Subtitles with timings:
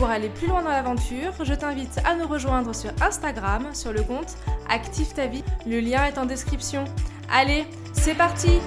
[0.00, 4.02] Pour aller plus loin dans l'aventure, je t'invite à nous rejoindre sur Instagram sur le
[4.02, 4.34] compte
[4.66, 5.44] Active ta vie.
[5.66, 6.84] Le lien est en description.
[7.30, 8.60] Allez, c'est parti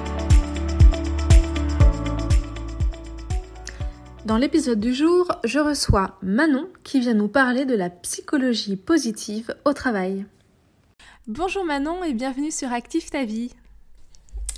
[4.25, 9.55] Dans l'épisode du jour, je reçois Manon qui vient nous parler de la psychologie positive
[9.65, 10.27] au travail.
[11.25, 13.49] Bonjour Manon et bienvenue sur Active ta vie.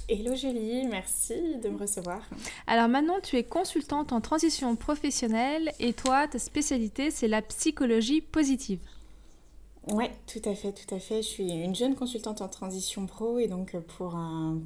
[0.08, 2.22] Hello Julie, merci de me recevoir.
[2.68, 8.22] Alors Manon, tu es consultante en transition professionnelle et toi, ta spécialité, c'est la psychologie
[8.22, 8.80] positive.
[9.91, 11.22] Oui, tout à fait, tout à fait.
[11.22, 14.18] Je suis une jeune consultante en transition pro et donc euh, pour,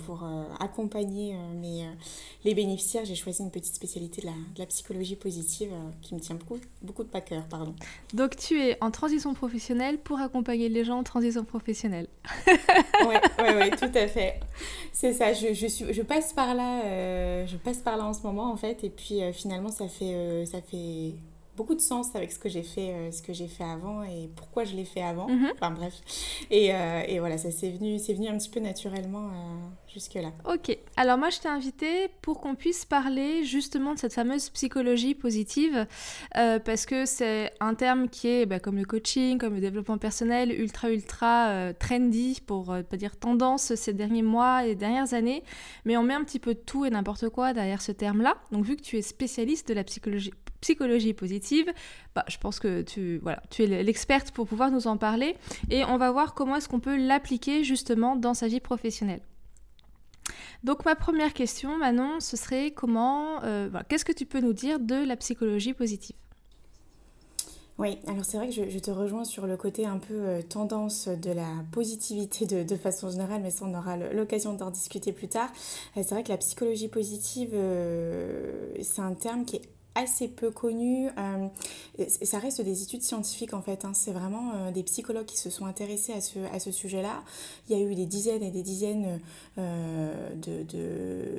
[0.05, 1.85] pour euh, accompagner euh, mes,
[2.45, 6.59] les bénéficiaires, j'ai choisi une petite spécialité de la, psychologie positive qui me tient beaucoup,
[6.81, 7.43] beaucoup de pas cœur.
[7.49, 7.73] Pardon.
[8.13, 12.07] Donc tu es en transition professionnelle pour accompagner les gens en transition professionnelle.
[12.47, 14.39] Oui, ouais, ouais, tout à fait.
[14.93, 18.21] C'est ça, je, je, suis, je, passe par là, je passe par là en ce
[18.21, 21.13] moment en fait et puis finalement ça fait, ça fait
[21.59, 24.29] beaucoup de sens avec ce que j'ai fait, euh, ce que j'ai fait avant et
[24.37, 25.27] pourquoi je l'ai fait avant.
[25.27, 25.51] Mhm.
[25.55, 25.93] Enfin bref.
[26.49, 30.31] Et, euh, et, voilà, ça s'est venu, c'est venu un petit peu naturellement euh, jusque-là.
[30.49, 30.77] Ok.
[30.95, 35.85] Alors moi, je t'ai invité pour qu'on puisse parler justement de cette fameuse psychologie positive
[36.33, 40.51] parce que c'est un terme qui est, bah, comme le coaching, comme le développement personnel,
[40.57, 45.43] ultra ultra trendy pour pas dire tendance ces derniers mois et dernières années.
[45.83, 48.37] Mais on met un petit peu de tout et n'importe quoi derrière ce terme-là.
[48.53, 51.71] Donc vu que tu es spécialiste de la psychologie psychologie positive,
[52.15, 55.35] bah, je pense que tu, voilà, tu es l'experte pour pouvoir nous en parler
[55.69, 59.21] et on va voir comment est-ce qu'on peut l'appliquer justement dans sa vie professionnelle.
[60.63, 64.79] Donc ma première question, Manon, ce serait comment, euh, qu'est-ce que tu peux nous dire
[64.79, 66.15] de la psychologie positive?
[67.77, 71.07] Oui, alors c'est vrai que je, te rejoins sur le côté un peu euh, tendance
[71.07, 75.49] de la positivité de, façon générale, mais ça on aura l'occasion d'en discuter plus tard.
[75.95, 77.55] Euh, c'est vrai que la psychologie positive,
[78.81, 81.09] c'est un terme qui est assez peu connu.
[81.17, 81.47] Euh,
[82.07, 83.85] ça reste des études scientifiques en fait.
[83.85, 83.93] Hein.
[83.93, 87.23] C'est vraiment euh, des psychologues qui se sont intéressés à ce, à ce sujet-là.
[87.67, 89.19] Il y a eu des dizaines et des dizaines
[89.57, 90.35] euh,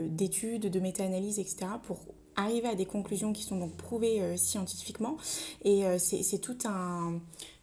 [0.09, 1.67] d'études, de, de méta-analyses, etc.
[1.85, 1.99] pour
[2.37, 5.17] arriver à des conclusions qui sont donc prouvées scientifiquement.
[5.65, 7.21] Et c'est tout un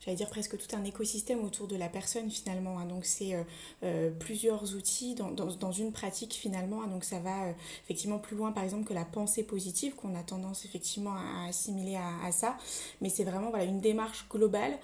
[0.08, 2.80] j'allais dire presque tout un écosystème autour de la personne finalement.
[2.80, 2.86] Hein.
[2.86, 3.44] Donc c'est euh,
[3.84, 6.82] euh, plusieurs outils dans, dans, une pratique finalement.
[6.82, 6.88] Hein.
[6.88, 7.52] Donc ça va euh,
[7.84, 11.98] effectivement plus loin par exemple que la pensée positive qu'on a tendance effectivement à, assimiler
[11.98, 12.58] à, ça.
[13.02, 14.78] Mais c'est vraiment voilà, une démarche globale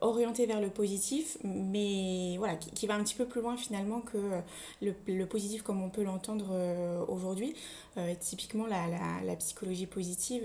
[0.00, 4.18] orientée vers le positif, mais voilà, qui, va un petit peu plus loin finalement que
[4.80, 6.54] le, le positif comme on peut l'entendre
[7.08, 7.54] aujourd'hui.
[8.20, 8.86] typiquement la,
[9.24, 10.44] la, psychologie positive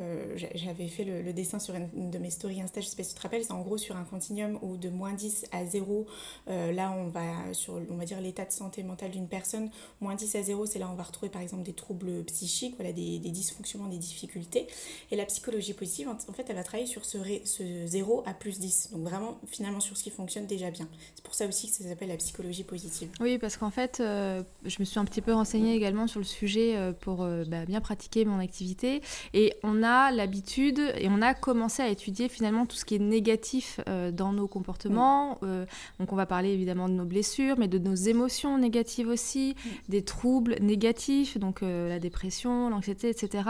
[0.00, 3.10] euh, j'avais fait le, dessin sur une, de mes stories Insta, je sais pas si
[3.10, 6.06] tu te rappelles, c'est en gros sur un continuum où de moins 10 à 0,
[6.48, 9.70] euh, là on va sur on va dire l'état de santé mentale d'une personne,
[10.00, 12.92] moins 10 à 0, c'est là on va retrouver par exemple des troubles psychiques, voilà,
[12.92, 14.66] des, des dysfonctionnements, des difficultés.
[15.10, 18.58] Et la psychologie positive, en, fait, elle va travailler sur ce, ce 0 à plus
[18.58, 20.88] 10, donc vraiment finalement sur ce qui fonctionne déjà bien.
[21.14, 23.10] C'est pour ça aussi que ça s'appelle la psychologie positive.
[23.20, 26.26] Oui, parce qu'en fait, euh, je me suis un petit peu renseignée également sur le
[26.26, 29.00] sujet pour bah, bien pratiquer mon activité
[29.34, 33.00] et on a l'habitude et on a commencé à étudier finalement tout ce qui est
[33.00, 35.38] négatif euh, dans nos comportements.
[35.42, 35.66] Euh,
[35.98, 39.54] donc on va parler évidemment de nos blessures, mais de nos émotions négatives aussi,
[39.88, 43.48] des troubles négatifs, donc euh, la dépression, l'anxiété, etc.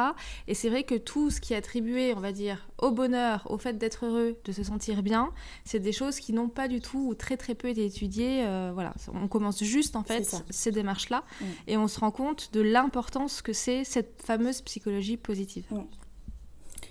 [0.49, 3.59] Et c'est vrai que tout ce qui est attribué, on va dire, au bonheur, au
[3.59, 5.33] fait d'être heureux, de se sentir bien,
[5.65, 8.45] c'est des choses qui n'ont pas du tout ou très très peu été étudiées.
[8.75, 11.25] voilà, on commence juste en fait ces démarches-là
[11.67, 15.65] et on se rend compte de l'importance que c'est cette fameuse psychologie positive.
[15.71, 15.83] Oui,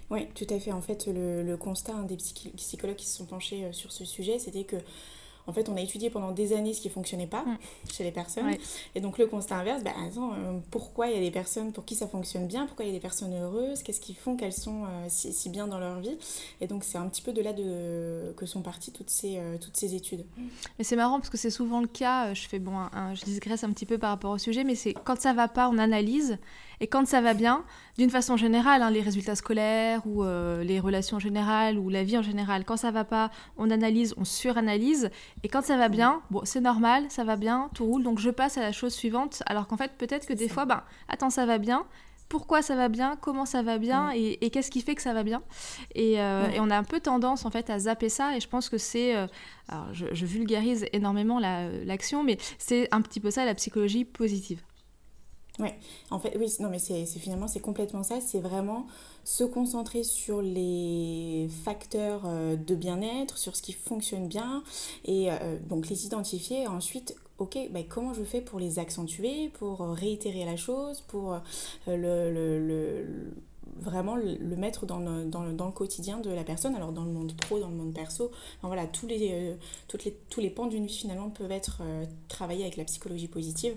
[0.10, 0.72] tout à fait.
[0.72, 4.40] En fait, le, le constat des psychologues qui se sont penchés euh, sur ce sujet,
[4.40, 4.78] c'était que
[5.48, 7.58] en fait, on a étudié pendant des années ce qui fonctionnait pas mm.
[7.92, 8.50] chez les personnes.
[8.96, 11.86] Et donc, le constat inverse, bah, attends, euh, pourquoi il y a des personnes pour
[11.86, 12.66] qui ça fonctionne bien?
[12.66, 13.84] Pourquoi il y a des personnes heureuses?
[13.84, 14.38] Qu'est-ce qui font?
[14.38, 16.18] Qu'elles sont euh, si, bien dans leur vie?
[16.62, 19.78] Et donc, c'est un petit peu de là de, que sont parties toutes ces, toutes
[19.78, 20.26] ces études.
[20.80, 22.34] Mais c'est marrant parce que c'est souvent le cas.
[22.34, 22.74] Je fais bon,
[23.14, 25.70] je digresse un petit peu par rapport au sujet, mais c'est quand ça va pas,
[25.70, 26.40] on analyse.
[26.80, 27.64] Et quand ça va bien,
[27.98, 32.18] d'une façon générale, hein, les résultats scolaires ou euh, les relations générales ou la vie
[32.18, 35.10] en général, quand ça va pas, on analyse, on suranalyse.
[35.44, 38.30] Et quand ça va bien, bon, c'est normal, ça va bien, tout roule, donc je
[38.30, 39.44] passe à la chose suivante.
[39.46, 41.86] Alors qu'en fait, peut-être que des fois, ben, attends, ça va bien,
[42.28, 44.12] pourquoi ça va bien, comment ça va bien?
[44.12, 45.44] Et, qu'est-ce qui fait que ça va bien?
[45.94, 46.18] Et,
[46.60, 49.14] on a un peu tendance en fait à zapper ça et je pense que c'est,
[49.68, 54.62] alors je, vulgarise énormément l'action, mais c'est un petit peu ça la psychologie positive.
[55.60, 55.70] Oui,
[56.12, 58.20] en fait, oui, non, mais c'est finalement, c'est complètement ça.
[58.20, 58.88] C'est vraiment
[59.24, 64.64] se concentrer sur les facteurs euh, de bien-être, sur ce qui fonctionne bien,
[65.06, 66.68] et euh, donc les identifier.
[66.68, 71.40] ensuite, ok, bah, comment je fais pour les accentuer, pour réitérer la chose, pour euh,
[71.88, 73.34] le,
[73.78, 77.70] vraiment le mettre dans le, quotidien de la personne, alors dans le monde pro, dans
[77.70, 78.30] le monde perso.
[78.62, 79.56] Voilà, tous les,
[79.88, 81.82] toutes les, tous les pans d'une vie finalement peuvent être
[82.28, 83.76] travaillés avec la psychologie positive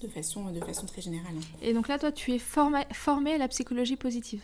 [0.00, 1.34] de façon, de façon très générale.
[1.62, 4.42] Et donc là, toi, tu es formé, formé à la psychologie positive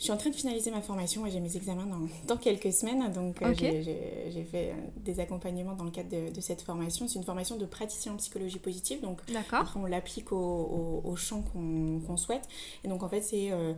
[0.00, 2.72] je suis en train de finaliser ma formation et j'ai mes examens dans, dans, quelques
[2.72, 3.12] semaines.
[3.12, 7.06] Donc, euh, j'ai fait des accompagnements dans le cadre de, cette formation.
[7.06, 9.02] C'est une formation de praticien en psychologie positive.
[9.02, 9.20] Donc,
[9.52, 12.48] après, on l'applique au, au, champ qu'on souhaite.
[12.82, 13.52] Et donc, en fait, c'est.
[13.52, 13.74] Euh,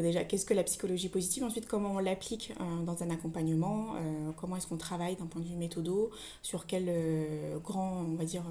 [0.00, 4.30] déjà, qu'est-ce que la psychologie positive Ensuite, comment on l'applique euh, dans un accompagnement euh,
[4.36, 6.10] Comment est-ce qu'on travaille d'un point de vue méthodo
[6.42, 8.44] Sur quels euh, grands, on va dire,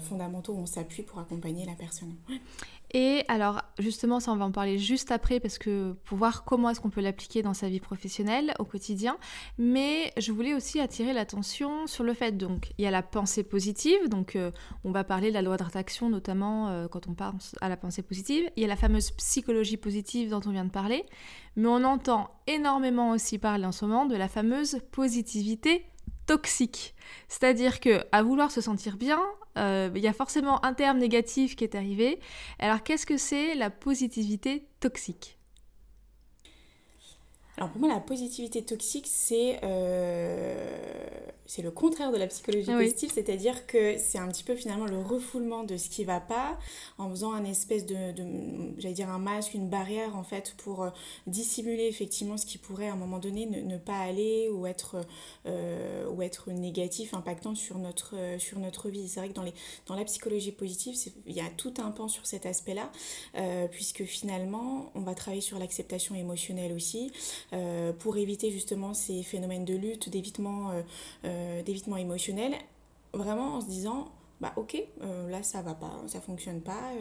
[0.00, 2.14] fondamentaux on s'appuie pour accompagner la personne?
[2.98, 6.70] Et alors, justement, ça, on va en parler juste après parce que pour voir comment
[6.70, 9.18] est-ce qu'on peut l'appliquer dans sa vie professionnelle au quotidien.
[9.58, 13.42] Mais je voulais aussi attirer l'attention sur le fait, donc, il y a la pensée
[13.42, 14.08] positive.
[14.08, 14.50] Donc, euh,
[14.82, 18.00] on va parler de la loi d'attraction, notamment euh, quand on pense à la pensée
[18.00, 18.48] positive.
[18.56, 21.04] Il y a la fameuse psychologie positive dont on vient de parler.
[21.56, 25.84] Mais on entend énormément aussi parler en ce moment de la fameuse positivité
[26.26, 26.94] toxique.
[27.28, 29.20] C'est-à-dire que à vouloir se sentir bien,
[29.58, 32.20] euh, il y a forcément un terme négatif qui est arrivé.
[32.58, 35.35] Alors qu'est-ce que c'est la positivité toxique?
[37.58, 40.68] Alors pour moi, la positivité toxique, c'est euh,
[41.46, 44.98] c'est le contraire de la psychologie positive, c'est-à-dire que c'est un petit peu finalement le
[44.98, 46.58] refoulement de ce qui va pas,
[46.98, 47.96] en faisant un espèce de,
[48.78, 50.90] j'allais dire un masque, une barrière en fait pour euh,
[51.28, 54.96] dissimuler effectivement ce qui pourrait à un moment donné ne, pas aller ou être
[55.46, 59.08] euh, ou être négatif, impactant sur notre sur notre vie.
[59.08, 59.54] C'est vrai que dans les
[59.86, 60.94] dans la psychologie positive,
[61.26, 62.90] il y a tout un pan sur cet aspect-là,
[63.70, 67.12] puisque finalement on va travailler sur l'acceptation émotionnelle aussi.
[67.52, 70.82] Euh, pour éviter justement ces phénomènes de lutte, d'évitement euh,
[71.24, 72.54] euh, d'évitement émotionnel,
[73.12, 74.08] vraiment en se disant
[74.40, 74.76] bah ok
[75.30, 76.92] là ça va pas ça fonctionne pas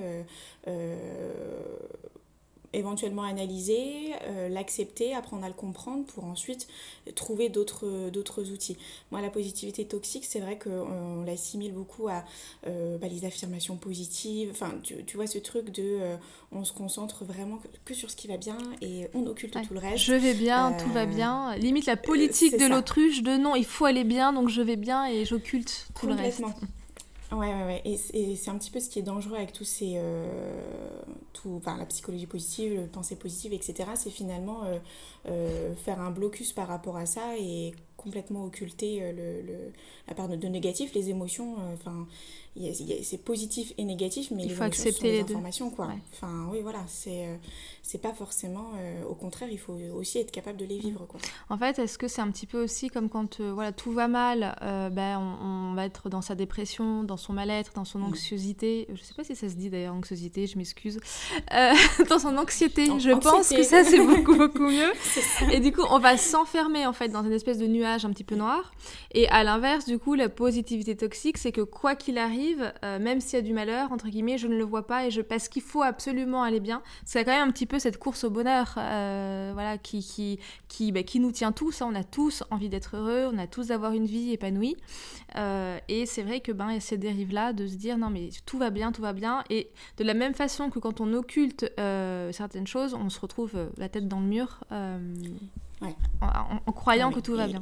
[2.75, 6.68] éventuellement analyser, euh, l'accepter, apprendre à le comprendre pour ensuite
[7.16, 8.77] trouver d'autres, d'autres outils.
[9.12, 12.24] Moi, la positivité toxique, c'est vrai qu'on l'assimile beaucoup à
[12.68, 14.50] euh, bah, les affirmations positives.
[14.51, 16.16] Enfin, tu, tu, vois ce truc de euh,
[16.51, 19.80] on se concentre vraiment que sur ce qui va bien et on occulte tout le
[19.80, 20.04] reste.
[20.04, 21.56] Je vais bien, tout va bien.
[21.57, 25.06] Limite la politique de l'autruche de non, il faut aller bien, donc je vais bien
[25.06, 26.44] et j'occulte tout le reste.
[27.31, 27.81] Ouais, ouais, ouais.
[27.86, 29.94] Et, c'est un petit peu ce qui est dangereux avec tous ces.
[29.98, 31.01] Euh,
[31.33, 33.89] tout, enfin, la psychologie positive, le pensée positive, etc.
[33.95, 34.77] C'est finalement euh,
[35.27, 37.74] euh, faire un blocus par rapport à ça et
[38.06, 39.74] complètement occulter le, le,
[40.07, 41.56] la part de, négatif, les émotions.
[41.74, 42.07] Enfin,
[43.04, 45.90] c'est positif et négatif, mais il faut accepter les informations, quoi.
[46.13, 47.36] Enfin, oui, voilà, c'est euh,
[47.84, 48.72] c'est pas forcément.
[48.78, 51.19] Euh, au contraire, il faut aussi être capable de les vivre, quoi.
[51.50, 54.07] En fait, est-ce que c'est un petit peu aussi comme quand euh, voilà tout va
[54.07, 58.06] mal, ben, on, va être dans sa dépression, dans son mal-être, dans son mm.
[58.06, 58.88] anxiété.
[58.94, 61.00] Je sais pas si ça se dit d'ailleurs anxiété, je m'excuse.
[62.10, 64.94] dans son anxiété, je pense que ça c'est beaucoup beaucoup mieux.
[65.52, 68.25] et du coup, on va s'enfermer en fait dans une espèce de nuage un petit
[68.25, 68.73] peu noir.
[69.14, 73.21] Et à l'inverse, du coup, la positivité toxique, c'est que quoi qu'il arrive euh, même
[73.21, 75.47] s'il y a du malheur, entre guillemets, je ne le vois pas et je parce
[75.47, 76.81] qu'il faut absolument aller bien.
[77.06, 80.92] C'est quand même un petit peu cette course au bonheur, euh, voilà, qui qui qui,
[80.92, 81.81] bah, qui nous tient tous.
[81.81, 81.90] Hein.
[81.92, 84.75] On a tous envie d'être heureux, on a tous d'avoir une vie épanouie.
[85.35, 88.09] Euh, et c'est vrai que ben y a ces dérives là de se dire non
[88.09, 89.44] mais tout va bien, tout va bien.
[89.49, 91.71] Et de la même façon que quand on occulte
[92.31, 94.59] certaines choses, on se retrouve la tête dans le mur.
[96.21, 97.59] En, croyant que tout va bien.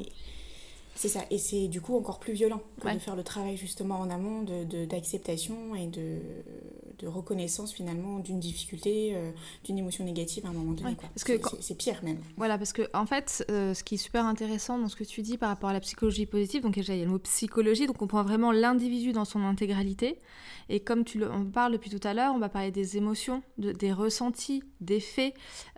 [0.95, 3.99] C'est ça, et c'est du coup encore plus violent que de faire le travail justement
[3.99, 4.43] en amont
[4.87, 6.19] d'acceptation de, et de,
[6.99, 9.31] de, reconnaissance finalement d'une difficulté, euh,
[9.65, 10.95] d'une émotion négative à un moment donné.
[10.95, 12.19] Parce que c'est pire même.
[12.37, 15.21] Voilà, parce que en fait, euh, ce qui est super intéressant dans ce que tu
[15.21, 17.87] dis par rapport à la psychologie positive, donc déjà il y a le mot psychologie,
[17.87, 20.19] donc on prend vraiment l'individu dans son intégralité,
[20.69, 23.41] et comme tu le, on parle depuis tout à l'heure, on va parler des émotions,
[23.57, 25.33] de, des ressentis, des faits.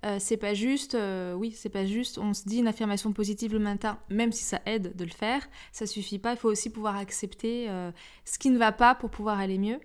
[0.05, 0.97] Euh, c'est pas juste,
[1.35, 4.61] oui, c'est pas juste, on se dit une affirmation positive le matin, même si ça
[4.65, 6.31] aide de le faire, ça suffit pas.
[6.31, 7.91] Il faut aussi pouvoir accepter euh,
[8.25, 9.79] ce qui ne va pas pour pouvoir aller mieux.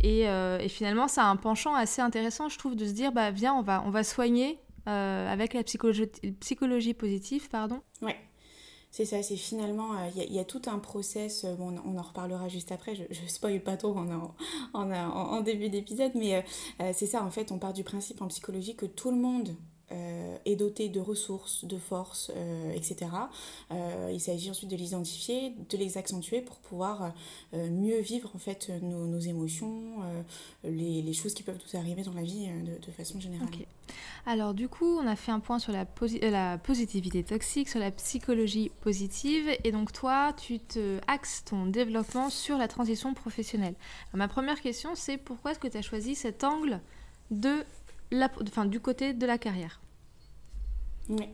[0.00, 3.12] Et, euh, et, finalement, ça a un penchant assez intéressant, je trouve, de se dire,
[3.12, 4.58] bah viens, on va, on va soigner
[4.88, 7.80] euh, avec la psychologie, positive, pardon.
[8.02, 8.16] Ouais.
[8.90, 12.72] C'est ça, c'est finalement, il y, a tout un process, bon, on en reparlera juste
[12.72, 14.32] après, je spoil pas trop en,
[14.72, 16.42] en, en début d'épisode, mais
[16.94, 19.54] c'est ça, en fait, on part du principe en psychologie que tout le monde
[19.92, 23.06] euh, est doté de ressources, de forces, euh, etc.
[23.70, 27.14] Euh, il s'agit ensuite de les identifier, de les accentuer pour pouvoir
[27.52, 30.02] mieux vivre en fait nos, émotions,
[30.64, 33.48] les, choses qui peuvent nous arriver dans la vie de, façon générale.
[34.26, 35.86] Alors du coup, on a fait un point sur la,
[36.22, 42.28] la, positivité toxique, sur la psychologie positive, et donc toi, tu te axes ton développement
[42.28, 43.74] sur la transition professionnelle.
[44.14, 46.80] ma première question, c'est pourquoi est-ce que tu as choisi cet angle
[47.30, 47.64] de
[48.10, 48.30] la,
[48.66, 49.80] du côté de la carrière
[51.08, 51.28] oui.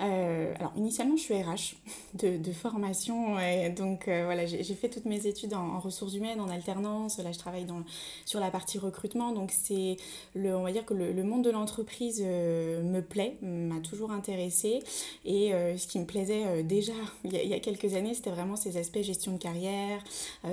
[0.00, 1.76] Euh, alors, initialement, je suis RH
[2.14, 3.36] de, de formation.
[3.76, 7.18] Donc, euh, voilà, j'ai fait toutes mes études en, ressources humaines, en alternance.
[7.18, 7.82] Là, je travaille dans,
[8.24, 9.32] sur la partie recrutement.
[9.32, 9.96] Donc, c'est
[10.34, 14.12] le, on va dire que le, le monde de l'entreprise euh, me plaît, m'a toujours
[14.12, 14.80] intéressée.
[15.24, 16.92] Et ce qui me plaisait déjà
[17.24, 20.02] il y, a, il y, a, quelques années, c'était vraiment ces aspects gestion de carrière,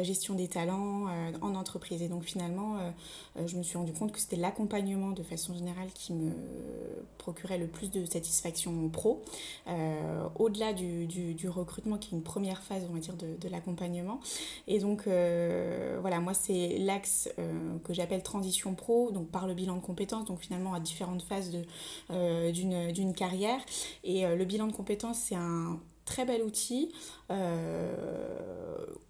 [0.01, 1.05] gestion des talents
[1.41, 2.01] en entreprise.
[2.01, 2.77] Et donc, finalement,
[3.45, 6.31] je me suis rendu compte que c'était l'accompagnement de façon générale qui me
[7.17, 9.23] procurait le plus de satisfaction pro,
[9.67, 14.19] euh, au-delà du, recrutement qui est une première phase, on va dire, de, de l'accompagnement.
[14.67, 19.53] Et donc, euh, voilà, moi, c'est l'axe euh, que j'appelle transition pro, donc par le
[19.53, 21.51] bilan de compétences, donc finalement à différentes phases
[22.09, 23.59] d'une carrière.
[24.03, 26.91] Et le bilan de compétences, c'est un très bel outil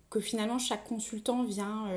[0.09, 1.87] que finalement chaque consultant vient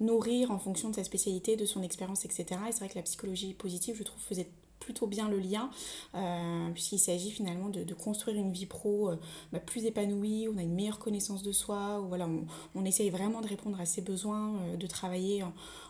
[0.00, 2.44] nourrir en fonction de sa spécialité, de son expérience, etc.
[2.68, 4.48] Et c'est vrai que la psychologie positive, je trouve, faisait
[4.80, 5.70] plutôt bien le lien,
[6.14, 9.16] euh, puisqu'il s'agit finalement de, construire une vie pro euh,
[9.52, 13.10] bah, plus épanouie, on a une meilleure connaissance de soi, ou voilà, on, on essaye
[13.10, 15.44] vraiment de répondre à ses besoins, euh, de travailler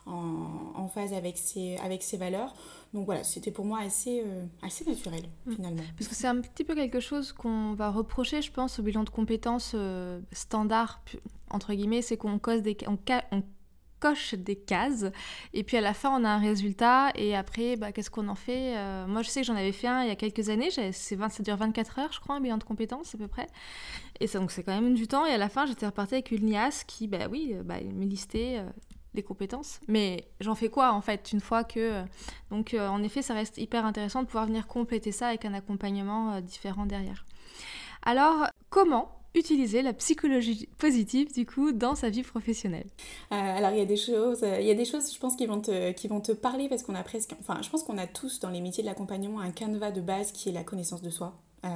[0.06, 2.52] en, phase avec ses, avec ses valeurs.
[2.92, 4.25] Donc voilà, c'était pour moi assez,
[4.61, 5.54] assez naturel mm.
[5.54, 5.82] finalement.
[5.97, 9.04] Parce que c'est un petit peu quelque chose qu'on va reprocher, je pense, au bilan
[9.04, 9.76] de compétences
[10.32, 11.00] standard,
[11.50, 12.99] entre guillemets, c'est qu'on cause des, on,
[13.30, 13.42] on
[14.00, 15.07] coche des cases.
[15.54, 17.11] Et puis à la fin on a un résultat.
[17.14, 19.87] Et après bah, qu'est-ce qu'on en fait euh, Moi je sais que j'en avais fait
[19.87, 22.59] un il y a quelques années, c'est ça dure 24 heures je crois un bilan
[22.59, 23.47] de compétences à peu près.
[24.21, 25.26] Et ça, donc c'est quand même du temps.
[25.26, 28.57] Et à la fin j'étais repartie avec une liasse qui bah oui bah, me listait
[28.59, 28.69] euh,
[29.14, 29.80] des compétences.
[29.87, 32.02] Mais j'en fais quoi en fait une fois que
[32.50, 35.54] donc euh, en effet ça reste hyper intéressant de pouvoir venir compléter ça avec un
[35.54, 37.25] accompagnement différent derrière.
[38.02, 42.87] Alors comment utiliser la psychologie positive du coup dans sa vie professionnelle
[43.33, 45.47] euh, Alors il y a des choses, il y a des choses je pense qui
[45.47, 48.07] vont te, qui vont te parler parce qu'on a presque, enfin je pense qu'on a
[48.07, 51.11] tous dans les métiers de l'accompagnement un canevas de base qui est la connaissance de
[51.11, 51.35] soi.
[51.64, 51.69] Euh,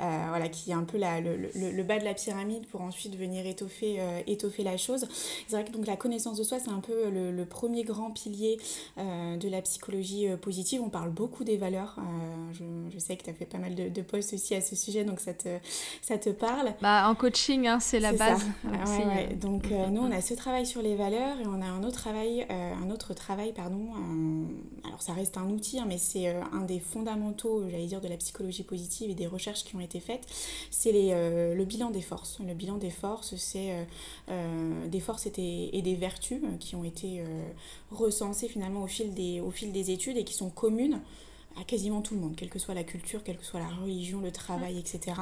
[0.00, 3.16] euh, voilà, qui est un peu la, le, le, bas de la pyramide pour ensuite
[3.16, 5.06] venir étoffer, euh, étoffer la chose.
[5.46, 8.10] C'est vrai que donc, la connaissance de soi, c'est un peu le, le, premier grand
[8.10, 8.58] pilier
[8.98, 10.82] de la psychologie positive.
[10.82, 11.96] On parle beaucoup des valeurs.
[12.52, 14.76] Je, je, sais que tu as fait pas mal de, de, posts aussi à ce
[14.76, 15.48] sujet, donc ça te,
[16.02, 16.74] ça te parle.
[16.82, 18.44] Bah, en coaching, hein, c'est la base.
[19.40, 22.46] Donc nous, on a ce travail sur les valeurs et on a un autre travail,
[22.50, 23.88] un autre travail pardon.
[24.84, 28.16] alors ça reste un outil, hein, mais c'est un des fondamentaux, j'allais dire, de la
[28.16, 30.26] psychologie positive et des recherches qui ont été faites,
[30.70, 32.38] c'est euh, le bilan des forces.
[32.40, 33.84] Le bilan des forces, c'est euh,
[34.30, 37.24] euh, des forces et des, et des, vertus qui ont été
[37.90, 41.00] recensées finalement au fil, des, au fil des études et qui sont communes
[41.60, 44.20] à quasiment tout le monde, quelle que soit la culture, quelle que soit la religion,
[44.20, 45.20] le travail, etc.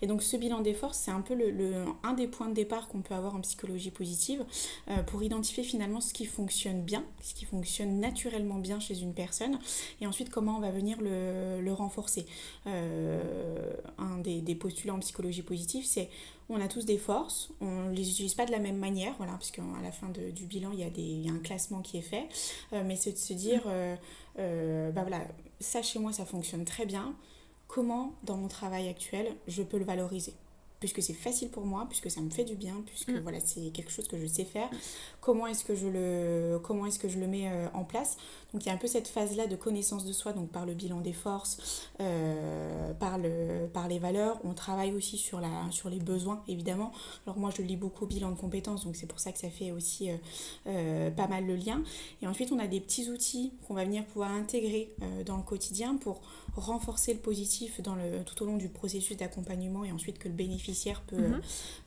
[0.00, 2.88] Et donc ce bilan des forces, c'est un peu le, un des points de départ
[2.88, 4.44] qu'on peut avoir en psychologie positive
[4.88, 9.14] euh, pour identifier finalement ce qui fonctionne bien, ce qui fonctionne naturellement bien chez une
[9.14, 9.58] personne,
[10.00, 12.26] et ensuite comment on va venir le, le renforcer.
[12.66, 16.08] Euh, un des, des postulats en psychologie positive, c'est
[16.48, 19.32] on a tous des forces, on ne les utilise pas de la même manière, voilà,
[19.32, 21.38] parce qu'à la fin de, du bilan, il y, a des, il y, a un
[21.38, 22.28] classement qui est fait,
[22.72, 23.62] euh, mais c'est de se dire,
[24.36, 25.22] bah voilà,
[25.62, 27.14] ça chez moi ça fonctionne très bien,
[27.68, 30.34] comment dans mon travail actuel je peux le valoriser?
[30.82, 33.20] Puisque c'est facile pour moi, puisque ça me fait du bien, puisque mm.
[33.20, 34.68] voilà, c'est quelque chose que je sais faire.
[35.20, 38.16] Comment est-ce que je le, comment est-ce que je le mets euh, en place
[38.52, 40.74] Donc il y a un peu cette phase-là de connaissance de soi, donc par le
[40.74, 44.40] bilan des forces, euh, par, le, par les valeurs.
[44.42, 46.90] On travaille aussi sur, la, sur les besoins, évidemment.
[47.26, 49.70] Alors moi, je lis beaucoup bilan de compétences, donc c'est pour ça que ça fait
[49.70, 50.10] aussi
[50.66, 51.80] euh, pas mal le lien.
[52.22, 54.92] Et ensuite, on a des petits outils qu'on va venir pouvoir intégrer
[55.24, 56.22] dans le quotidien pour
[56.56, 60.34] renforcer le positif dans le, tout au long du processus d'accompagnement et ensuite que le
[60.34, 61.40] bénéficiaire peut, mhm.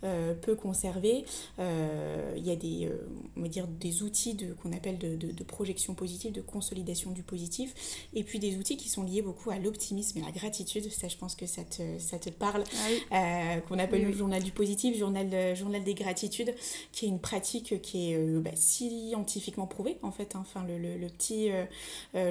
[0.03, 1.25] euh, peut conserver.
[1.59, 5.15] Euh, il y a des, euh, on va dire des outils de, qu'on appelle de,
[5.15, 7.73] de, projection positive, de consolidation du positif,
[8.13, 10.89] et puis des outils qui sont liés beaucoup à l'optimisme et à la gratitude.
[10.91, 12.63] Ça, je pense que ça te, ça te parle,
[13.11, 16.53] ah qu'on appelle le journal du positif, journal, journal des gratitudes,
[16.91, 20.35] qui est une pratique qui est bah, scientifiquement prouvée, en fait.
[20.35, 20.41] Hein.
[20.41, 21.49] Enfin, le, le, petit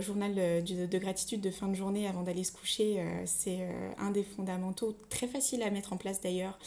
[0.01, 3.69] journal de, de, gratitude de fin de journée avant d'aller se coucher, c'est
[3.99, 6.59] un des fondamentaux très facile à mettre en place d'ailleurs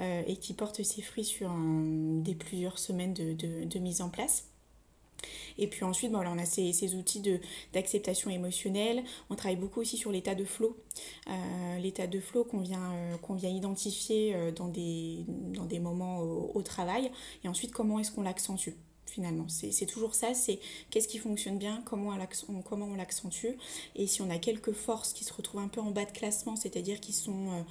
[0.00, 1.50] et qui porte ses fruits sur
[2.22, 3.32] des plusieurs semaines de,
[3.64, 4.48] de, mise en place.
[5.58, 7.22] Et puis ensuite, bon, on a ces, ces outils
[7.72, 9.02] d'acceptation émotionnelle.
[9.30, 10.76] On travaille beaucoup aussi sur l'état de flow.
[11.28, 15.78] Euh, l'état de flow qu'on vient, euh, qu'on vient identifier euh, dans, des, dans des
[15.78, 17.10] moments au, travail.
[17.44, 18.72] Et ensuite, comment est-ce qu'on l'accentue
[19.06, 19.46] finalement?
[19.48, 20.58] C'est toujours ça, c'est
[20.90, 22.10] qu'est-ce qui fonctionne bien, comment
[22.48, 23.54] on, comment on l'accentue.
[23.94, 26.56] Et si on a quelques forces qui se retrouvent un peu en bas de classement,
[26.56, 27.64] c'est-à-dire qui sont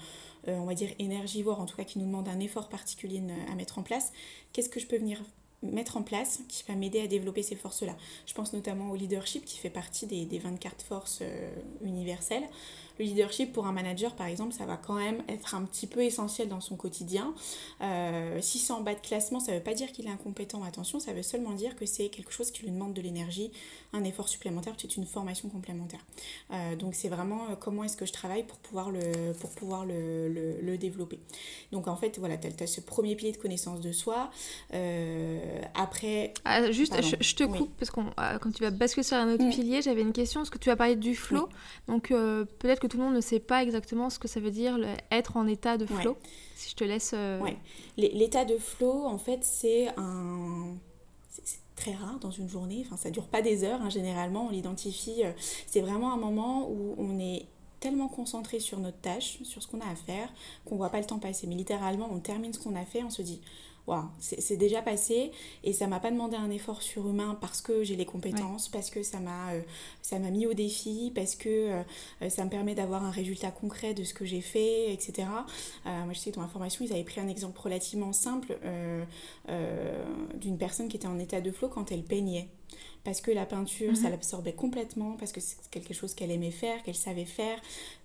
[0.47, 3.79] on va dire, énergivore, en tout cas qui nous demande un effort particulier à mettre
[3.79, 4.13] en place,
[4.53, 5.21] qu'est-ce que je peux venir
[5.63, 7.95] mettre en place qui va m'aider à développer ces forces-là.
[8.25, 12.47] Je pense notamment au leadership qui fait partie des, des 24 forces euh, universelles
[12.99, 16.01] le leadership pour un manager, par exemple, ça va quand même être un petit peu
[16.01, 17.33] essentiel dans son quotidien.
[17.81, 20.63] Euh, si c'est en bas de classement, ça ne veut pas dire qu'il est incompétent,
[20.63, 23.51] attention, ça veut seulement dire que c'est quelque chose qui lui demande de l'énergie,
[23.93, 26.05] un effort supplémentaire, c'est une formation complémentaire.
[26.51, 30.29] Euh, donc c'est vraiment comment est-ce que je travaille pour pouvoir le, pour pouvoir le,
[30.29, 31.19] le, développer.
[31.71, 34.29] Donc en fait, voilà, tu as, ce premier pilier de connaissance de soi.
[35.73, 36.33] Après...
[36.45, 38.01] Ah, juste, je, te coupe, parce que
[38.39, 39.49] quand tu vas basculer sur un autre mm.
[39.49, 41.49] pilier, j'avais une question, parce que tu as parlé du flow.
[41.87, 44.77] Donc peut-être que tout le monde ne sait pas exactement ce que ça veut dire
[45.11, 46.17] être en état de flow.
[46.55, 47.11] Si je te laisse.
[47.13, 47.39] Euh,
[47.97, 50.75] l'état de flow, en fait, c'est un.
[51.29, 54.49] C'est très rare dans une journée, enfin ça dure pas des heures, hein, généralement on
[54.49, 55.33] l'identifie, euh,
[55.67, 57.47] c'est vraiment un moment où on est
[57.81, 60.29] tellement concentré sur notre tâche, sur ce qu'on a à faire,
[60.63, 61.47] qu'on voit pas le temps passer.
[61.47, 63.41] Mais littéralement, on termine ce qu'on a fait, on se dit
[64.19, 65.31] c'est déjà passé
[65.63, 69.03] et ça m'a pas demandé un effort surhumain parce que j'ai les compétences, parce que
[69.03, 69.61] ça m'a euh,
[70.01, 71.83] ça m'a mis au défi, parce que
[72.21, 75.27] euh, ça me permet d'avoir un résultat concret de ce que j'ai fait, etc.
[75.85, 78.57] Euh, moi, je sais que dans ma formation, ils avaient pris un exemple relativement simple
[80.39, 82.49] d'une personne qui était en état de flot quand elle peignait
[83.05, 84.11] parce que la peinture, ça mhm.
[84.11, 87.57] l'absorbait complètement, parce que c'est quelque chose qu'elle aimait faire, qu'elle savait faire,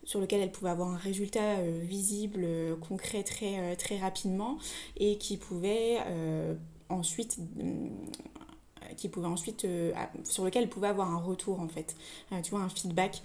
[0.05, 4.59] sur lequel elle pouvait avoir un résultat euh, visible, euh, concret très, euh, très rapidement,
[4.99, 5.99] et qui pouvait
[6.91, 7.39] ensuite
[8.97, 9.67] qui pouvait ensuite
[10.25, 11.97] sur lequel elle pouvait avoir un retour en fait.
[12.43, 13.23] Tu vois un feedback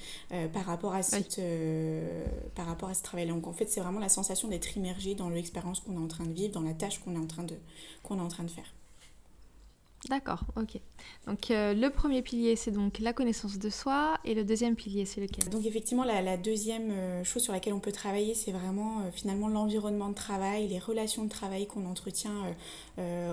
[0.54, 1.42] par rapport à cette
[2.54, 5.30] par rapport à ce travail donc en fait c'est vraiment la sensation d'être immergé dans
[5.30, 7.56] l'expérience qu'on est en train de vivre dans la tâche qu'on est en train de
[8.04, 8.72] qu'on est en train de faire
[10.10, 10.80] D'accord, ok.
[11.26, 15.06] Donc euh, le premier pilier, c'est donc la connaissance de soi, et le deuxième pilier,
[15.06, 15.50] c'est lequel?
[15.50, 19.48] Donc effectivement, la, deuxième euh, chose sur laquelle on peut travailler, c'est vraiment euh, finalement
[19.48, 22.56] l'environnement de travail, les relations de travail qu'on entretient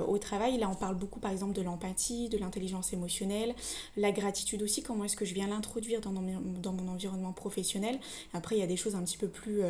[0.09, 0.59] au travail.
[0.59, 3.55] Là, on parle beaucoup par exemple de l'empathie, de l'intelligence émotionnelle,
[3.97, 7.99] la gratitude aussi, comment est-ce que je viens l'introduire dans, dans, mon environnement professionnel.
[8.33, 9.63] Après, il y a des choses un petit peu plus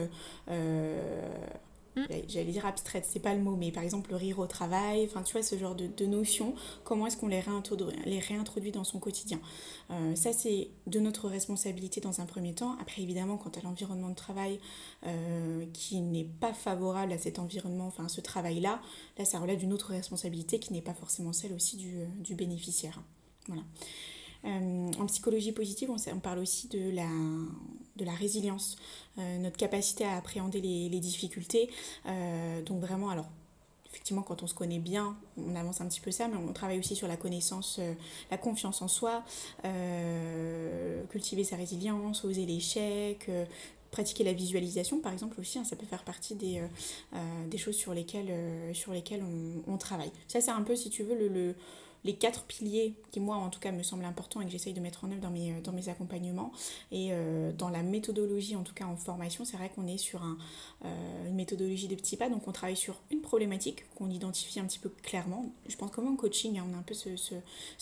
[1.96, 2.02] Mm.
[2.28, 5.22] J'allais dire abstraite, c'est pas le mot, mais par exemple le rire au travail, enfin
[5.22, 8.84] tu vois ce genre de, de notions, comment est-ce qu'on les réintroduit, les réintroduit dans
[8.84, 9.40] son quotidien.
[9.90, 12.76] Euh, ça c'est de notre responsabilité dans un premier temps.
[12.80, 14.58] Après évidemment quand à l'environnement de travail
[15.06, 18.80] euh, qui n'est pas favorable à cet environnement, enfin ce travail-là,
[19.18, 22.34] là ça relève d'une autre responsabilité qui n'est pas forcément celle aussi du, euh, du
[22.34, 23.02] bénéficiaire.
[23.48, 23.62] Voilà.
[24.44, 28.76] Euh, en psychologie positive, on, parle aussi de la, résilience,
[29.18, 31.70] euh, notre capacité à appréhender les, difficultés.
[32.06, 33.28] Euh, donc vraiment, alors
[33.86, 36.78] effectivement, quand on se connaît bien, on avance un petit peu ça, mais on travaille
[36.78, 37.78] aussi sur la connaissance,
[38.30, 39.22] la confiance en soi,
[41.10, 43.30] cultiver sa résilience, oser l'échec,
[43.90, 46.62] pratiquer la visualisation, par exemple, aussi, hein, ça peut faire partie des,
[47.58, 48.32] choses sur lesquelles,
[49.68, 50.10] on, travaille.
[50.26, 51.54] Ça, c'est un peu, si tu veux, le
[52.04, 54.80] les quatre piliers qui, moi, en tout cas, me semblent importants et que j'essaye de
[54.80, 56.52] mettre en œuvre dans mes, euh, accompagnements.
[56.90, 60.22] Et euh, dans la méthodologie, en tout cas en formation, c'est vrai qu'on est sur
[60.84, 62.28] euh, une méthodologie de petits pas.
[62.28, 65.52] Donc, on travaille sur une problématique qu'on identifie un petit peu clairement.
[65.68, 67.34] Je pense comme en coaching, hein, on a un peu ce,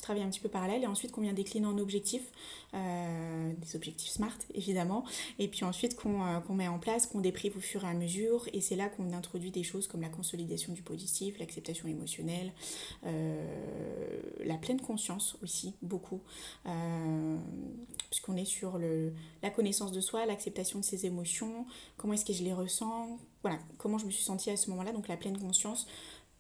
[0.02, 0.82] travail un petit peu parallèle.
[0.82, 2.30] Et ensuite, qu'on vient décliner en objectifs,
[2.72, 5.04] des objectifs SMART, évidemment.
[5.38, 8.46] Et puis ensuite, qu'on met en place, qu'on déprive au fur et à mesure.
[8.52, 12.52] Et c'est là qu'on introduit des choses comme la consolidation du positif, l'acceptation émotionnelle,
[14.44, 16.20] la pleine conscience aussi, beaucoup,
[16.66, 17.36] euh,
[18.10, 18.78] puisqu'on est sur
[19.42, 23.58] la connaissance de soi, l'acceptation de ses émotions, comment est-ce que je les ressens, voilà,
[23.78, 25.86] comment je me suis sentie à ce moment-là, donc la pleine conscience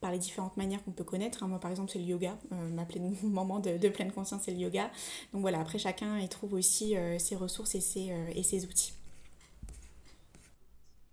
[0.00, 1.42] par les différentes manières qu'on peut connaître.
[1.42, 1.48] Hein.
[1.48, 2.38] Moi, par exemple, c'est le yoga.
[2.52, 4.90] Euh, ma pleine moment de, pleine conscience, c'est le yoga.
[5.32, 8.94] Donc voilà, après, chacun y trouve aussi ses ressources et ses, et ses outils.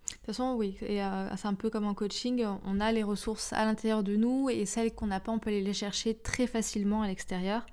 [0.09, 3.53] De toute façon, oui, euh, c'est un peu comme en coaching, on a les ressources
[3.53, 6.47] à l'intérieur de nous et celles qu'on n'a pas, on peut aller les chercher très
[6.47, 7.65] facilement à l'extérieur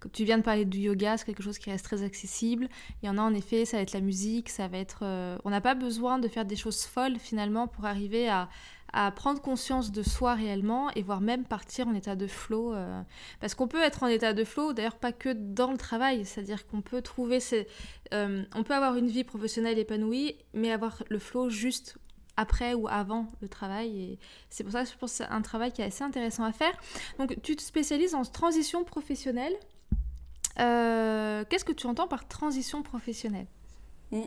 [0.00, 2.68] Comme tu viens de parler du yoga, c'est quelque chose qui reste très accessible.
[3.02, 5.04] Il y en a en effet, ça va être la musique, ça va être.
[5.44, 8.48] on n'a pas besoin de faire des choses folles finalement pour arriver à,
[8.92, 12.74] à prendre conscience de soi réellement et voire même partir en état de flow.
[12.74, 13.02] Euh,
[13.40, 16.66] parce qu'on peut être en état de flow, d'ailleurs pas que dans le travail, c'est-à-dire
[16.66, 17.38] qu'on peut trouver,
[18.12, 21.96] euh, on peut avoir une vie professionnelle épanouie, mais avoir le flow juste
[22.36, 24.00] après ou avant le travail.
[24.00, 24.18] Et
[24.50, 26.52] c'est pour ça que je pense que c'est un travail qui est assez intéressant à
[26.52, 26.74] faire.
[27.18, 29.54] Donc tu te spécialises en transition professionnelle.
[30.58, 33.46] Euh, qu'est-ce que tu entends par transition professionnelle?
[34.10, 34.20] Mmh.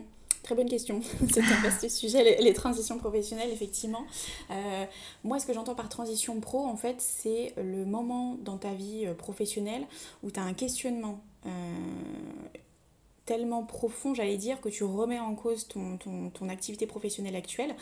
[0.46, 1.00] Très bonne question.
[1.32, 4.04] C'est un vaste sujet, les, transitions professionnelles, effectivement.
[4.52, 4.84] Euh,
[5.24, 9.06] moi, ce que j'entends par transition pro, en fait, c'est le moment dans ta vie
[9.06, 9.84] euh, professionnelle
[10.22, 11.20] où tu as un questionnement.
[11.46, 11.50] Euh,
[13.24, 17.74] tellement profond, j'allais dire, que tu remets en cause ton, ton, activité professionnelle actuelle.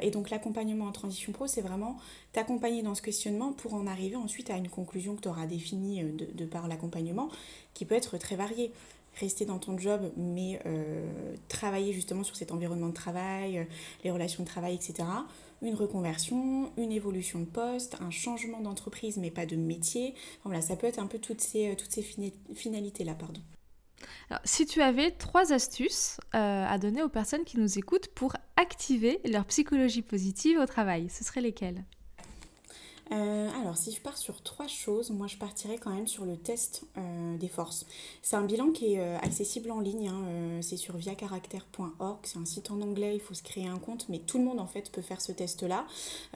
[0.00, 1.98] et donc l'accompagnement en transition pro, c'est vraiment
[2.32, 6.02] t'accompagner dans ce questionnement pour en arriver ensuite à une conclusion que tu auras définie
[6.02, 7.28] de, de par l'accompagnement,
[7.74, 8.72] qui peut être très variée
[9.20, 13.64] rester dans ton job, mais euh, travailler justement sur cet environnement de travail, euh,
[14.04, 15.08] les relations de travail, etc.
[15.60, 20.14] Une reconversion, une évolution de poste, un changement d'entreprise, mais pas de métier.
[20.44, 22.04] voilà, ça peut être un peu toutes ces, euh, toutes ces
[22.54, 23.14] finalités-là.
[23.14, 23.40] pardon.
[24.44, 29.44] Si tu avais trois astuces à donner aux personnes qui nous écoutent pour activer leur
[29.44, 31.84] psychologie positive au travail, ce seraient lesquelles?
[33.12, 36.36] Euh, alors, si je pars sur trois choses, moi je partirais quand même sur le
[36.36, 37.84] test euh, des forces.
[38.22, 42.46] C'est un bilan qui est euh, accessible en ligne, hein, c'est sur viacaractère.org, c'est un
[42.46, 44.90] site en anglais, il faut se créer un compte, mais tout le monde en fait
[44.90, 45.86] peut faire ce test-là.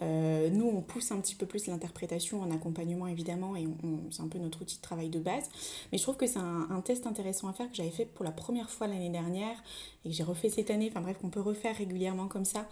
[0.02, 3.66] nous, on pousse un petit peu plus l'interprétation en accompagnement évidemment, et
[4.10, 5.44] c'est un peu notre outil de travail de base.
[5.92, 8.24] Mais je trouve que c'est un, un, test intéressant à faire que j'avais fait pour
[8.24, 9.56] la première fois l'année dernière
[10.04, 12.68] et que j'ai refait cette année, enfin bref, qu'on peut refaire régulièrement comme ça.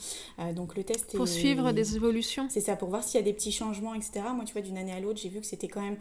[0.54, 2.46] donc le test Pour suivre des évolutions.
[2.50, 4.26] C'est ça, pour voir s'il y a des petits changements etc.
[4.34, 5.96] Moi, tu vois, d'une année à l'autre, j'ai vu que c'était quand même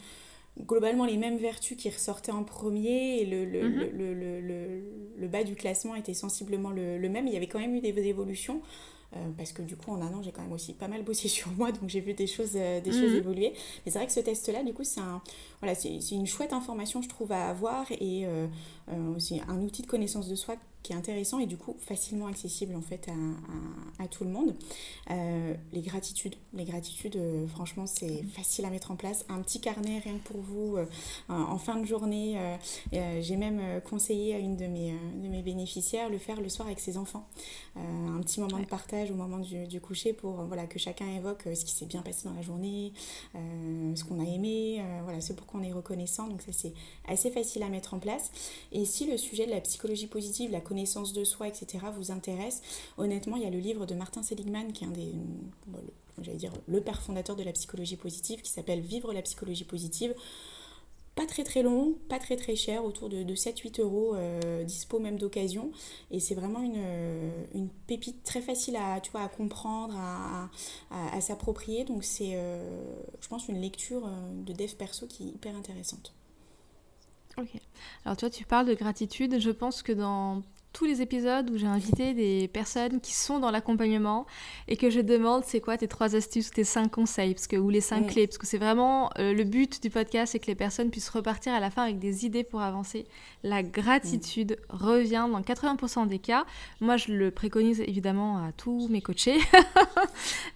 [0.60, 3.89] globalement les mêmes vertus qui ressortaient en premier et le, le, mhm.
[3.97, 4.84] le, le,
[5.17, 7.27] le bas du classement était sensiblement le, même.
[7.27, 8.62] Il y avait quand même eu des évolutions.
[9.15, 11.27] Euh, parce que du coup en un an j'ai quand même aussi pas mal bossé
[11.27, 13.17] sur moi donc j'ai vu des choses euh, des choses mhm.
[13.17, 13.53] évoluer
[13.86, 15.21] mais c'est vrai que ce test là du coup c'est un
[15.60, 18.47] voilà c'est une chouette information je trouve à avoir et euh,
[19.19, 22.76] c'est un outil de connaissance de soi qui est intéressant et du coup facilement accessible
[22.76, 24.54] en fait à, à, tout le monde.
[25.10, 29.26] Euh, les gratitudes, les gratitudes, euh, franchement c'est facile à mettre en place.
[29.30, 30.86] Un petit carnet rien que pour vous euh,
[31.30, 32.38] en fin de journée.
[32.91, 36.80] J'ai même conseillé à une de mes, de mes bénéficiaires le faire le soir avec
[36.80, 37.26] ses enfants.
[37.78, 41.43] un petit moment de partage au moment du, du, coucher pour voilà, que chacun évoque
[41.46, 42.91] ce qui s'est bien passé dans la journée,
[43.34, 46.28] ce qu'on a aimé, voilà, ce pour qu'on est reconnaissant.
[46.28, 46.74] Donc ça c'est
[47.08, 48.32] assez facile à mettre en place.
[48.72, 52.63] Et si le sujet de la psychologie positive, la connaissance de soi, etc., vous intéresse,
[52.97, 55.13] honnêtement, il y a le livre de Martin Seligman, qui est un des,
[56.19, 60.15] j'allais dire, le père fondateur de la psychologie positive, qui s'appelle Vivre la psychologie positive.
[61.13, 65.19] Pas très très long, pas très très cher, autour de, 7-8 euros, euh, dispo même
[65.19, 65.71] d'occasion.
[66.09, 70.49] Et c'est vraiment une, euh, une, pépite très facile à, tu vois, à comprendre, à,
[70.89, 71.83] à, s'approprier.
[71.83, 74.09] Donc c'est, euh, je pense, une lecture
[74.43, 76.15] de dev perso qui est hyper intéressante.
[77.38, 77.59] Ok.
[78.05, 79.39] Alors toi, tu parles de gratitude.
[79.39, 80.41] Je pense que dans
[80.73, 84.25] tous les épisodes où j'ai invité des personnes qui sont dans l'accompagnement
[84.67, 87.36] et que je demande c'est quoi tes trois astuces ou tes cinq conseils?
[87.36, 90.31] Parce que, ou les cinq clés parce que c'est vraiment euh, le but du podcast
[90.31, 93.05] c'est que les personnes puissent repartir à la fin avec des idées pour avancer.
[93.43, 96.45] La gratitude revient dans 80% des cas.
[96.81, 99.39] Moi je le préconise évidemment à tous mes coachés.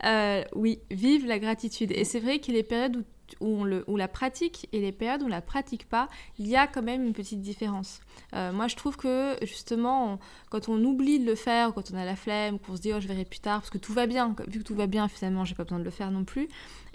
[0.06, 1.92] Euh, oui, vive la gratitude.
[1.92, 3.04] Et c'est vrai qu'il y a des périodes où
[3.40, 6.08] où on, la pratique et les périodes où on la pratique pas,
[6.40, 8.00] il y a quand même une petite différence.
[8.34, 12.06] Euh, moi, je trouve que justement, quand on oublie de le faire, quand on a
[12.06, 14.36] la flemme, qu'on se dit oh je verrai plus tard, parce que tout va bien,
[14.48, 16.44] vu que tout va bien, finalement, j'ai pas besoin de le faire non plus.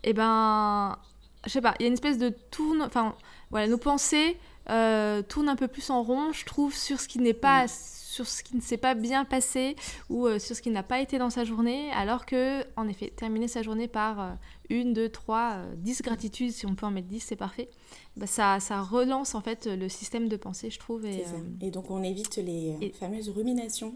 [0.05, 0.99] Et eh ben,
[1.45, 3.15] je sais pas, il y a une espèce de tourne, enfin
[3.51, 4.37] voilà, nos pensées
[4.71, 7.67] euh, tournent un peu plus en rond, je trouve, sur ce qui n'est pas
[8.13, 9.75] sur ce qui ne s'est pas bien passé
[10.11, 13.11] ou euh, sur ce qui n'a pas été dans sa journée, alors que, en effet,
[13.17, 14.31] terminer sa journée par euh,
[14.69, 17.71] une, deux, trois, euh, dix gratitudes, si on peut en mettre dix, c'est parfait,
[18.19, 21.07] bah, ça, ça relance en fait le système de pensée, je trouve.
[21.07, 21.25] Et,
[21.63, 23.95] et donc on évite les fameuses ruminations.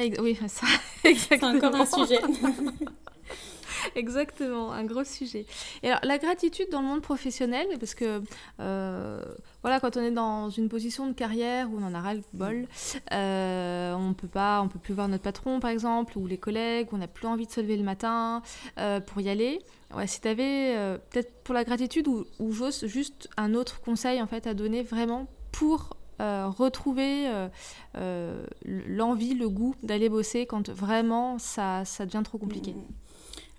[0.00, 0.66] oui, ça,
[1.16, 2.18] C'est encore un sujet.
[3.96, 5.46] Exactement, un gros sujet.
[5.82, 8.22] Et alors, la gratitude dans le monde professionnel, parce que
[8.60, 9.22] euh,
[9.62, 12.22] voilà, quand on est dans une position de carrière où on en a ras le
[12.32, 12.66] bol,
[13.12, 16.88] euh, on peut pas, on peut plus voir notre patron par exemple, ou les collègues,
[16.92, 18.42] on n'a plus envie de se lever le matin
[18.78, 19.60] euh, pour y aller.
[19.94, 22.52] Ouais, si tu avais peut-être pour la gratitude ou, ou
[22.82, 27.30] juste un autre conseil en fait à donner vraiment pour retrouver
[28.64, 32.74] l'envie, le goût d'aller bosser quand vraiment ça, ça devient trop compliqué.
[32.74, 33.03] Euh,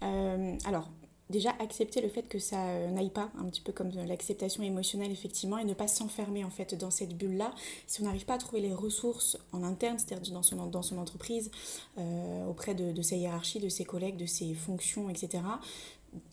[0.01, 0.89] alors,
[1.29, 5.11] déjà accepter le fait que ça euh, n'aille pas, un petit peu comme l'acceptation émotionnelle
[5.11, 7.53] effectivement, et ne pas s'enfermer en fait dans cette bulle-là.
[7.87, 10.97] Si on n'arrive pas à trouver les ressources en interne, c'est-à-dire dans son, dans son
[10.97, 11.51] entreprise,
[11.97, 15.43] euh, auprès de, de sa hiérarchie, de ses collègues, de ses fonctions, etc.,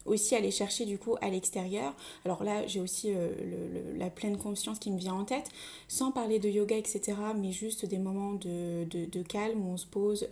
[0.05, 1.93] aussi aller chercher du coup à l'extérieur.
[2.25, 3.31] Alors là, j'ai aussi euh,
[3.97, 5.49] la pleine conscience qui me vient en tête,
[5.89, 9.87] sans parler de yoga, etc., mais juste des moments de, de, calme où on se
[9.87, 10.29] pose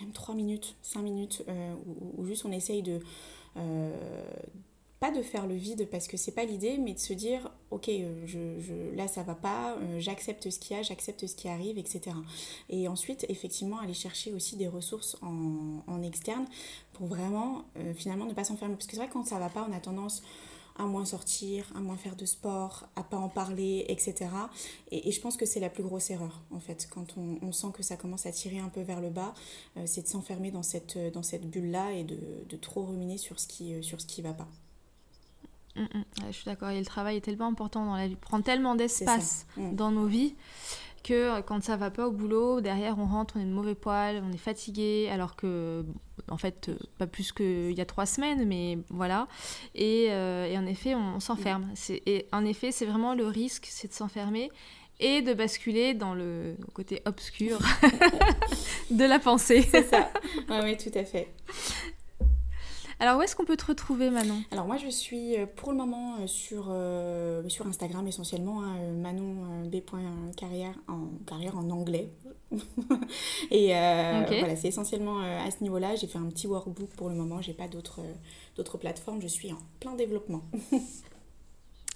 [0.00, 1.44] même 3 minutes, 5 minutes,
[2.16, 3.00] où, juste on essaye de
[3.56, 3.90] euh,
[4.98, 7.88] pas de faire le vide parce que c'est pas l'idée, mais de se dire ok,
[7.90, 11.48] euh, je, là ça va pas, euh, j'accepte ce qu'il y a, j'accepte ce qui
[11.48, 12.16] arrive, etc.
[12.70, 16.46] Et ensuite, effectivement, aller chercher aussi des ressources en, externe
[16.92, 18.74] pour vraiment finalement ne pas s'enfermer.
[18.74, 20.22] Parce que c'est vrai, quand ça va pas, on a tendance
[20.78, 24.30] à moins sortir, à moins faire de sport, à pas en parler, etc.
[24.90, 27.82] Et, je pense que c'est la plus grosse erreur, en fait, quand on, sent que
[27.82, 29.32] ça commence à tirer un peu vers le bas,
[29.76, 33.40] euh, c'est de s'enfermer dans cette, dans cette bulle-là et de, de, trop ruminer sur
[33.40, 34.48] ce qui, euh, sur ce qui va pas.
[35.76, 36.04] Mm, mm.
[36.26, 39.46] je suis d'accord, et le travail est tellement important dans la vie, prend tellement d'espace
[39.56, 39.74] mm.
[39.74, 40.34] dans nos vies
[41.06, 43.74] que euh, quand ça va pas au boulot, derrière on rentre, on est de mauvais
[43.74, 45.84] poil, on est fatigué, alors que
[46.28, 49.28] en fait euh, pas plus qu'il y a trois semaines, mais voilà.
[49.74, 51.68] Et, euh, et en effet, on, s'enferme.
[51.88, 54.50] Et en effet, c'est vraiment le risque, c'est de s'enfermer
[54.98, 57.58] et de basculer dans le côté obscur
[58.90, 59.62] de la pensée.
[59.62, 60.10] C'est ça.
[60.62, 61.28] oui, tout à fait.
[62.98, 64.42] Alors, où est-ce qu'on peut te retrouver, Manon?
[64.50, 68.76] Alors, moi, je suis euh, pour le moment euh, sur, euh, sur Instagram essentiellement, hein,
[68.92, 69.76] Manon B.
[70.36, 72.10] Carrière en, carrière en anglais.
[73.50, 75.94] Et voilà, c'est essentiellement à ce niveau-là.
[75.96, 79.58] J'ai fait un petit workbook pour le moment, j'ai pas d'autres plateformes, je suis en
[79.80, 80.42] plein développement.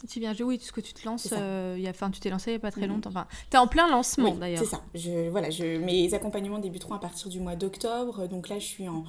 [0.08, 2.54] Tu viens, oui, ce que tu te lances, y a, fin, tu t'es lancé il
[2.54, 2.94] n'y a pas très mhm.
[2.94, 3.10] longtemps.
[3.10, 4.60] Enfin, tu es en plein lancement d'ailleurs.
[4.60, 4.80] C'est ça.
[4.94, 8.26] Je, voilà, je, mes accompagnements débuteront à partir du mois d'octobre.
[8.28, 9.04] Donc là, je suis en,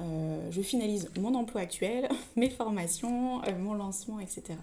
[0.00, 4.58] euh, je finalise mon emploi actuel, mes formations, euh, mon lancement, etc.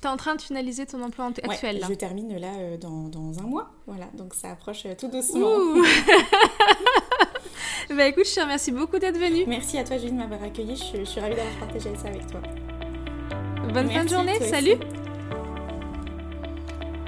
[0.00, 1.86] Tu es en train de finaliser ton emploi actuel là.
[1.88, 3.70] Je termine là euh, dans, dans, un mois.
[3.86, 5.48] Voilà, donc ça approche tout doucement.
[7.90, 9.44] bah écoute, je te remercie beaucoup d'être venue.
[9.46, 10.76] Merci à toi, Julie, de m'avoir accueillie.
[10.76, 12.40] Je, suis ravie d'avoir partagé ça avec toi.
[13.74, 14.76] Bonne fin de journée, salut!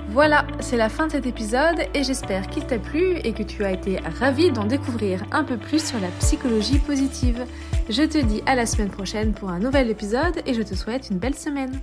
[0.09, 3.64] Voilà, c'est la fin de cet épisode et j'espère qu'il t'a plu et que tu
[3.64, 7.44] as été ravi d'en découvrir un peu plus sur la psychologie positive.
[7.88, 11.09] Je te dis à la semaine prochaine pour un nouvel épisode et je te souhaite
[11.09, 11.81] une belle semaine.